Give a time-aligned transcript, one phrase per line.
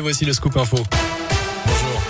[0.00, 0.76] Voici le scoop info.
[1.66, 2.02] Bonjour.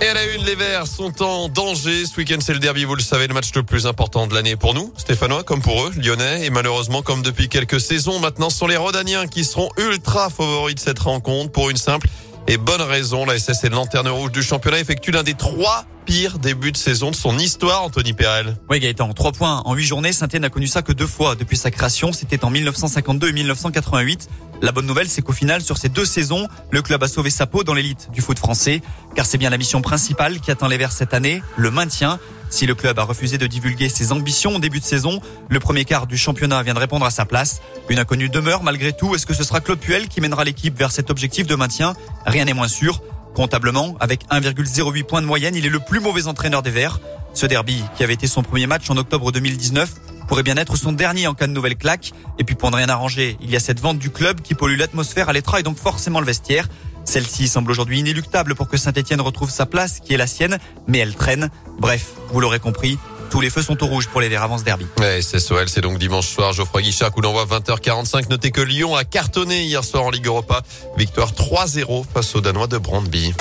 [0.00, 2.04] Et à la une, les Verts sont en danger.
[2.04, 4.56] Ce week-end, c'est le derby, vous le savez, le match le plus important de l'année
[4.56, 6.44] pour nous, Stéphanois, comme pour eux, Lyonnais.
[6.44, 10.74] Et malheureusement, comme depuis quelques saisons, maintenant, ce sont les Rodaniens qui seront ultra favoris
[10.74, 12.08] de cette rencontre pour une simple
[12.48, 13.24] et bonne raison.
[13.24, 16.76] La SS est de lanterne rouge du championnat effectue l'un des trois pires débuts de
[16.76, 18.56] saison de son histoire, Anthony Perel.
[18.70, 20.12] Oui, Gaëtan, trois points en huit journées.
[20.12, 22.12] Saint-Etienne n'a connu ça que deux fois depuis sa création.
[22.12, 24.28] C'était en 1952 et 1988.
[24.62, 27.48] La bonne nouvelle, c'est qu'au final, sur ces deux saisons, le club a sauvé sa
[27.48, 28.80] peau dans l'élite du foot français,
[29.16, 32.20] car c'est bien la mission principale qui attend les Verts cette année, le maintien.
[32.48, 35.84] Si le club a refusé de divulguer ses ambitions au début de saison, le premier
[35.84, 37.60] quart du championnat vient de répondre à sa place.
[37.88, 39.16] Une inconnue demeure malgré tout.
[39.16, 41.94] Est-ce que ce sera Claude Puel qui mènera l'équipe vers cet objectif de maintien?
[42.24, 43.02] Rien n'est moins sûr.
[43.34, 47.00] Comptablement, avec 1,08 points de moyenne, il est le plus mauvais entraîneur des Verts.
[47.34, 49.90] Ce derby, qui avait été son premier match en octobre 2019,
[50.28, 52.12] pourrait bien être son dernier en cas de nouvelle claque.
[52.38, 54.78] Et puis pour ne rien arranger, il y a cette vente du club qui pollue
[54.78, 56.68] l'atmosphère à l'étroit et donc forcément le vestiaire.
[57.04, 60.98] Celle-ci semble aujourd'hui inéluctable pour que Saint-Etienne retrouve sa place qui est la sienne, mais
[60.98, 61.50] elle traîne.
[61.78, 62.98] Bref, vous l'aurez compris,
[63.34, 64.86] tous les feux sont au rouge pour les ce derby.
[65.00, 66.52] Ouais, SOL, c'est donc dimanche soir.
[66.52, 68.30] Geoffroy Guichard, coup d'envoi 20h45.
[68.30, 70.62] Notez que Lyon a cartonné hier soir en Ligue Europa.
[70.96, 73.34] Victoire 3-0 face aux Danois de Brandby.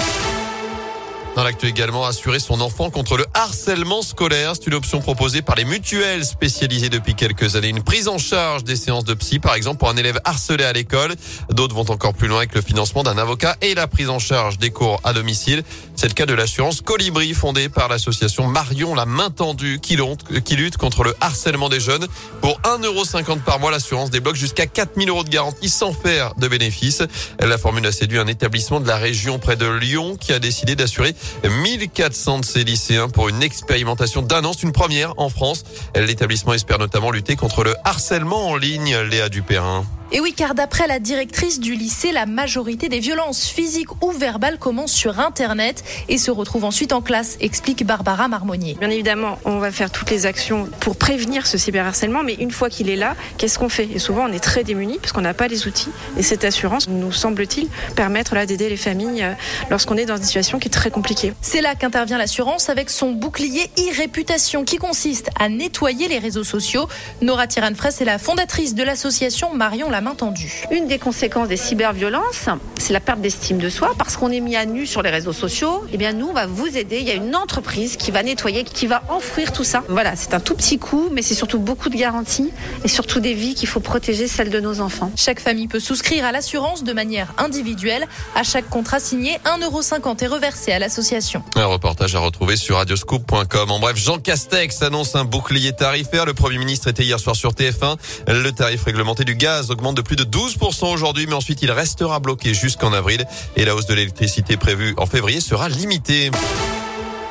[1.35, 4.53] Dans l'actu également, assurer son enfant contre le harcèlement scolaire.
[4.55, 7.69] C'est une option proposée par les mutuelles spécialisées depuis quelques années.
[7.69, 10.73] Une prise en charge des séances de psy, par exemple, pour un élève harcelé à
[10.73, 11.15] l'école.
[11.49, 14.59] D'autres vont encore plus loin avec le financement d'un avocat et la prise en charge
[14.59, 15.63] des cours à domicile.
[16.03, 20.75] C'est le cas de l'assurance Colibri, fondée par l'association Marion la main tendue, qui lutte
[20.75, 22.07] contre le harcèlement des jeunes.
[22.41, 27.03] Pour 1,50€ par mois, l'assurance débloque jusqu'à 4000 euros de garantie sans faire de bénéfices.
[27.39, 30.75] La formule a séduit un établissement de la région près de Lyon qui a décidé
[30.75, 31.15] d'assurer
[31.45, 34.51] 1400 de ces lycéens pour une expérimentation d'un an.
[34.61, 35.63] Une première en France.
[35.95, 38.97] L'établissement espère notamment lutter contre le harcèlement en ligne.
[39.09, 39.85] Léa Dupérin.
[40.15, 44.59] Et oui, car d'après la directrice du lycée, la majorité des violences physiques ou verbales
[44.59, 48.77] commencent sur Internet et se retrouvent ensuite en classe, explique Barbara Marmonnier.
[48.79, 52.69] Bien évidemment, on va faire toutes les actions pour prévenir ce cyberharcèlement, mais une fois
[52.69, 53.89] qu'il est là, qu'est-ce qu'on fait?
[53.91, 55.89] Et souvent, on est très démunis parce qu'on n'a pas les outils.
[56.15, 59.33] Et cette assurance, nous semble-t-il, permettre là d'aider les familles euh,
[59.71, 61.33] lorsqu'on est dans une situation qui est très compliquée.
[61.41, 66.87] C'est là qu'intervient l'assurance avec son bouclier e-réputation qui consiste à nettoyer les réseaux sociaux.
[67.23, 70.63] Nora Tiran-Fraisse est la fondatrice de l'association Marion la main tendue.
[70.71, 74.55] Une des conséquences des cyberviolences, c'est la perte d'estime de soi parce qu'on est mis
[74.55, 75.83] à nu sur les réseaux sociaux.
[75.91, 76.99] Eh bien, nous, on va vous aider.
[76.99, 79.83] Il y a une entreprise qui va nettoyer, qui va enfouir tout ça.
[79.87, 82.51] Voilà, c'est un tout petit coup, mais c'est surtout beaucoup de garanties
[82.83, 85.11] et surtout des vies qu'il faut protéger, celles de nos enfants.
[85.15, 88.05] Chaque famille peut souscrire à l'assurance de manière individuelle.
[88.35, 91.43] À chaque contrat signé, 1,50€ est reversé à l'association.
[91.55, 93.71] Un reportage à retrouver sur radioscoop.com.
[93.71, 96.25] En bref, Jean Castex annonce un bouclier tarifaire.
[96.25, 97.97] Le Premier ministre était hier soir sur TF1.
[98.27, 102.19] Le tarif réglementé du gaz augmente de plus de 12% aujourd'hui, mais ensuite il restera
[102.19, 103.25] bloqué jusqu'en avril.
[103.55, 106.31] Et la hausse de l'électricité prévue en février sera limitée.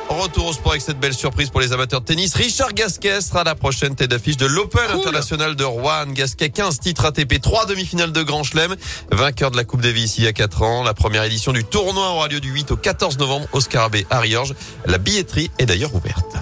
[0.09, 2.35] Retour au sport avec cette belle surprise pour les amateurs de tennis.
[2.35, 6.05] Richard Gasquet sera la prochaine tête d'affiche de l'Open international de Rouen.
[6.07, 8.75] Gasquet, 15 titres ATP, 3 demi-finales de Grand Chelem,
[9.11, 10.83] vainqueur de la Coupe Davis il y a 4 ans.
[10.83, 14.19] La première édition du tournoi aura lieu du 8 au 14 novembre au Scarabée à
[14.19, 14.53] Riorges.
[14.85, 16.35] La billetterie est d'ailleurs ouverte.